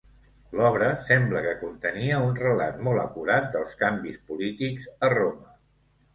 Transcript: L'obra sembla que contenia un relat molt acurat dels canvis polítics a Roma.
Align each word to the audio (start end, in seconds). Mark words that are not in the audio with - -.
L'obra 0.59 0.85
sembla 1.09 1.43
que 1.47 1.51
contenia 1.59 2.21
un 2.29 2.33
relat 2.39 2.81
molt 2.89 3.03
acurat 3.03 3.47
dels 3.59 3.75
canvis 3.83 4.19
polítics 4.33 4.91
a 5.07 5.13
Roma. 5.19 5.55